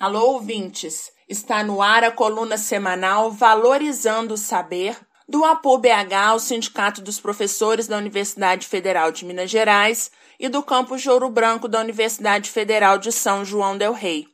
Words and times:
Alô, 0.00 0.32
ouvintes! 0.32 1.12
Está 1.28 1.62
no 1.62 1.82
ar 1.82 2.02
a 2.02 2.10
coluna 2.10 2.56
semanal 2.56 3.30
Valorizando 3.30 4.32
o 4.32 4.38
Saber, 4.38 4.96
do 5.28 5.44
APO 5.44 5.76
BH, 5.76 6.36
o 6.36 6.38
Sindicato 6.38 7.02
dos 7.02 7.20
Professores 7.20 7.86
da 7.86 7.98
Universidade 7.98 8.66
Federal 8.66 9.12
de 9.12 9.26
Minas 9.26 9.50
Gerais, 9.50 10.10
e 10.38 10.48
do 10.48 10.62
campus 10.62 11.02
de 11.02 11.10
Ouro 11.10 11.28
Branco 11.28 11.68
da 11.68 11.80
Universidade 11.80 12.48
Federal 12.48 12.96
de 12.96 13.12
São 13.12 13.44
João 13.44 13.76
del 13.76 13.92
Rei. 13.92 14.26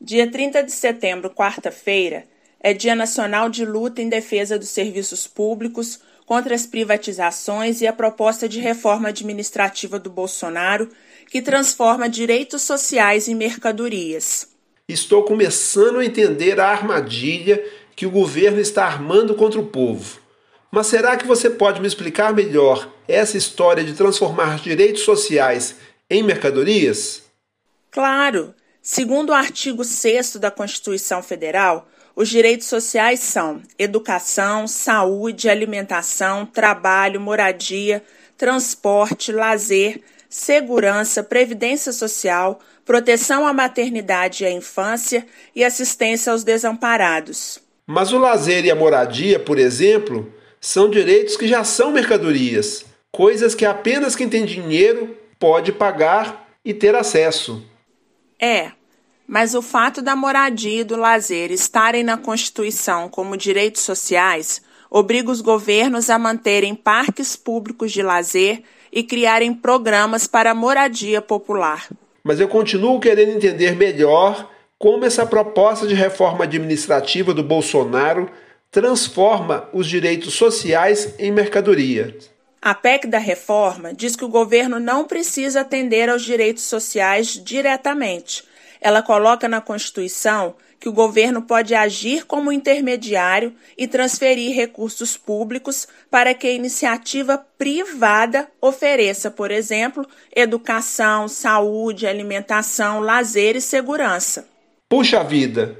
Dia 0.00 0.28
30 0.28 0.64
de 0.64 0.72
setembro, 0.72 1.30
quarta-feira, 1.30 2.26
é 2.58 2.74
Dia 2.74 2.96
Nacional 2.96 3.48
de 3.48 3.64
Luta 3.64 4.02
em 4.02 4.08
Defesa 4.08 4.58
dos 4.58 4.70
Serviços 4.70 5.28
Públicos 5.28 6.00
contra 6.28 6.54
as 6.54 6.66
privatizações 6.66 7.80
e 7.80 7.86
a 7.86 7.92
proposta 7.92 8.46
de 8.46 8.60
reforma 8.60 9.08
administrativa 9.08 9.98
do 9.98 10.10
Bolsonaro 10.10 10.90
que 11.30 11.40
transforma 11.40 12.06
direitos 12.06 12.60
sociais 12.60 13.28
em 13.28 13.34
mercadorias. 13.34 14.46
Estou 14.86 15.22
começando 15.22 16.00
a 16.00 16.04
entender 16.04 16.60
a 16.60 16.68
armadilha 16.68 17.64
que 17.96 18.04
o 18.04 18.10
governo 18.10 18.60
está 18.60 18.84
armando 18.84 19.34
contra 19.34 19.58
o 19.58 19.68
povo. 19.68 20.20
Mas 20.70 20.88
será 20.88 21.16
que 21.16 21.26
você 21.26 21.48
pode 21.48 21.80
me 21.80 21.88
explicar 21.88 22.34
melhor 22.34 22.92
essa 23.08 23.38
história 23.38 23.82
de 23.82 23.94
transformar 23.94 24.58
direitos 24.58 25.04
sociais 25.04 25.76
em 26.10 26.22
mercadorias? 26.22 27.22
Claro! 27.90 28.54
Segundo 28.82 29.30
o 29.30 29.34
artigo 29.34 29.82
6 29.82 30.36
da 30.36 30.50
Constituição 30.50 31.22
Federal, 31.22 31.88
os 32.18 32.28
direitos 32.28 32.66
sociais 32.66 33.20
são 33.20 33.62
educação, 33.78 34.66
saúde, 34.66 35.48
alimentação, 35.48 36.44
trabalho, 36.44 37.20
moradia, 37.20 38.02
transporte, 38.36 39.30
lazer, 39.30 40.00
segurança, 40.28 41.22
previdência 41.22 41.92
social, 41.92 42.58
proteção 42.84 43.46
à 43.46 43.52
maternidade 43.52 44.42
e 44.42 44.46
à 44.48 44.50
infância 44.50 45.24
e 45.54 45.62
assistência 45.62 46.32
aos 46.32 46.42
desamparados. 46.42 47.60
Mas 47.86 48.12
o 48.12 48.18
lazer 48.18 48.64
e 48.64 48.70
a 48.72 48.74
moradia, 48.74 49.38
por 49.38 49.56
exemplo, 49.56 50.34
são 50.60 50.90
direitos 50.90 51.36
que 51.36 51.46
já 51.46 51.62
são 51.62 51.92
mercadorias, 51.92 52.84
coisas 53.12 53.54
que 53.54 53.64
apenas 53.64 54.16
quem 54.16 54.28
tem 54.28 54.44
dinheiro 54.44 55.16
pode 55.38 55.70
pagar 55.70 56.48
e 56.64 56.74
ter 56.74 56.96
acesso. 56.96 57.64
É, 58.40 58.72
mas 59.28 59.54
o 59.54 59.60
fato 59.60 60.00
da 60.00 60.16
moradia 60.16 60.80
e 60.80 60.84
do 60.84 60.96
lazer 60.96 61.52
estarem 61.52 62.02
na 62.02 62.16
Constituição 62.16 63.10
como 63.10 63.36
direitos 63.36 63.82
sociais 63.82 64.62
obriga 64.90 65.30
os 65.30 65.42
governos 65.42 66.08
a 66.08 66.18
manterem 66.18 66.74
parques 66.74 67.36
públicos 67.36 67.92
de 67.92 68.02
lazer 68.02 68.62
e 68.90 69.02
criarem 69.02 69.52
programas 69.52 70.26
para 70.26 70.52
a 70.52 70.54
moradia 70.54 71.20
popular. 71.20 71.86
Mas 72.24 72.40
eu 72.40 72.48
continuo 72.48 72.98
querendo 72.98 73.32
entender 73.32 73.76
melhor 73.76 74.50
como 74.78 75.04
essa 75.04 75.26
proposta 75.26 75.86
de 75.86 75.94
reforma 75.94 76.44
administrativa 76.44 77.34
do 77.34 77.42
Bolsonaro 77.42 78.30
transforma 78.70 79.68
os 79.74 79.86
direitos 79.86 80.32
sociais 80.34 81.14
em 81.18 81.30
mercadoria. 81.30 82.16
A 82.62 82.74
PEC 82.74 83.06
da 83.06 83.18
reforma 83.18 83.92
diz 83.92 84.16
que 84.16 84.24
o 84.24 84.28
governo 84.28 84.80
não 84.80 85.04
precisa 85.04 85.60
atender 85.60 86.08
aos 86.08 86.22
direitos 86.22 86.64
sociais 86.64 87.28
diretamente. 87.28 88.47
Ela 88.80 89.02
coloca 89.02 89.48
na 89.48 89.60
Constituição 89.60 90.54
que 90.80 90.88
o 90.88 90.92
governo 90.92 91.42
pode 91.42 91.74
agir 91.74 92.24
como 92.24 92.52
intermediário 92.52 93.52
e 93.76 93.88
transferir 93.88 94.54
recursos 94.54 95.16
públicos 95.16 95.88
para 96.10 96.32
que 96.34 96.46
a 96.46 96.52
iniciativa 96.52 97.36
privada 97.58 98.48
ofereça, 98.60 99.30
por 99.30 99.50
exemplo, 99.50 100.06
educação, 100.34 101.26
saúde, 101.26 102.06
alimentação, 102.06 103.00
lazer 103.00 103.56
e 103.56 103.60
segurança. 103.60 104.46
Puxa 104.88 105.22
vida! 105.24 105.76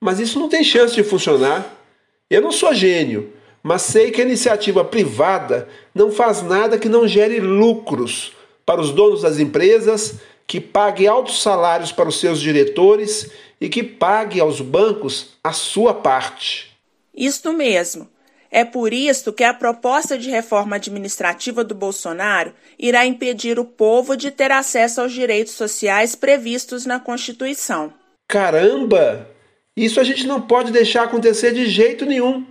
Mas 0.00 0.18
isso 0.18 0.38
não 0.38 0.48
tem 0.48 0.64
chance 0.64 0.94
de 0.94 1.04
funcionar. 1.04 1.76
Eu 2.28 2.40
não 2.40 2.50
sou 2.50 2.72
gênio, 2.74 3.32
mas 3.62 3.82
sei 3.82 4.10
que 4.10 4.20
a 4.20 4.24
iniciativa 4.24 4.84
privada 4.84 5.68
não 5.94 6.10
faz 6.10 6.42
nada 6.42 6.78
que 6.78 6.88
não 6.88 7.06
gere 7.06 7.38
lucros 7.38 8.32
para 8.64 8.80
os 8.80 8.90
donos 8.92 9.22
das 9.22 9.38
empresas, 9.38 10.14
que 10.50 10.60
pague 10.60 11.06
altos 11.06 11.40
salários 11.42 11.92
para 11.92 12.08
os 12.08 12.18
seus 12.18 12.40
diretores 12.40 13.30
e 13.60 13.68
que 13.68 13.84
pague 13.84 14.40
aos 14.40 14.60
bancos 14.60 15.38
a 15.44 15.52
sua 15.52 15.94
parte. 15.94 16.76
Isto 17.14 17.52
mesmo. 17.52 18.08
É 18.50 18.64
por 18.64 18.92
isso 18.92 19.32
que 19.32 19.44
a 19.44 19.54
proposta 19.54 20.18
de 20.18 20.28
reforma 20.28 20.74
administrativa 20.74 21.62
do 21.62 21.72
Bolsonaro 21.72 22.52
irá 22.76 23.06
impedir 23.06 23.60
o 23.60 23.64
povo 23.64 24.16
de 24.16 24.32
ter 24.32 24.50
acesso 24.50 25.00
aos 25.00 25.12
direitos 25.12 25.52
sociais 25.52 26.16
previstos 26.16 26.84
na 26.84 26.98
Constituição. 26.98 27.92
Caramba! 28.26 29.28
Isso 29.76 30.00
a 30.00 30.04
gente 30.04 30.26
não 30.26 30.40
pode 30.40 30.72
deixar 30.72 31.04
acontecer 31.04 31.52
de 31.52 31.66
jeito 31.66 32.04
nenhum. 32.04 32.44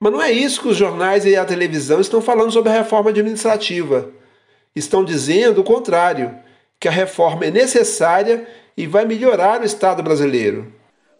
Mas 0.00 0.12
não 0.14 0.22
é 0.22 0.32
isso 0.32 0.62
que 0.62 0.68
os 0.68 0.78
jornais 0.78 1.26
e 1.26 1.36
a 1.36 1.44
televisão 1.44 2.00
estão 2.00 2.22
falando 2.22 2.52
sobre 2.52 2.70
a 2.70 2.78
reforma 2.78 3.10
administrativa. 3.10 4.10
Estão 4.74 5.04
dizendo 5.04 5.60
o 5.60 5.64
contrário, 5.64 6.42
que 6.80 6.88
a 6.88 6.90
reforma 6.90 7.46
é 7.46 7.50
necessária 7.50 8.46
e 8.76 8.86
vai 8.86 9.04
melhorar 9.04 9.60
o 9.60 9.64
Estado 9.64 10.02
brasileiro. 10.02 10.72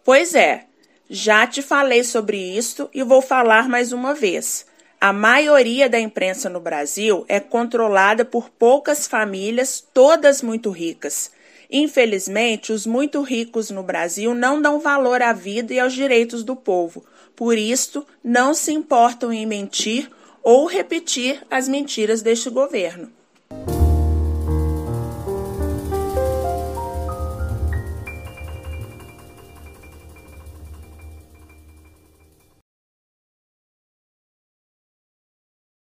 Pois 0.03 0.35
é, 0.35 0.65
já 1.09 1.47
te 1.47 1.61
falei 1.61 2.03
sobre 2.03 2.37
isso 2.37 2.89
e 2.93 3.03
vou 3.03 3.21
falar 3.21 3.67
mais 3.67 3.91
uma 3.91 4.13
vez. 4.13 4.65
A 4.99 5.13
maioria 5.13 5.89
da 5.89 5.99
imprensa 5.99 6.49
no 6.49 6.59
Brasil 6.59 7.25
é 7.27 7.39
controlada 7.39 8.25
por 8.25 8.49
poucas 8.49 9.07
famílias, 9.07 9.85
todas 9.93 10.41
muito 10.41 10.71
ricas. 10.71 11.31
Infelizmente, 11.69 12.71
os 12.71 12.85
muito 12.85 13.21
ricos 13.21 13.69
no 13.69 13.83
Brasil 13.83 14.33
não 14.33 14.61
dão 14.61 14.79
valor 14.79 15.21
à 15.21 15.33
vida 15.33 15.73
e 15.73 15.79
aos 15.79 15.93
direitos 15.93 16.43
do 16.43 16.55
povo. 16.55 17.03
Por 17.35 17.57
isso, 17.57 18.05
não 18.23 18.53
se 18.53 18.71
importam 18.71 19.33
em 19.33 19.45
mentir 19.45 20.09
ou 20.41 20.67
repetir 20.67 21.41
as 21.49 21.67
mentiras 21.67 22.21
deste 22.21 22.49
governo. 22.49 23.11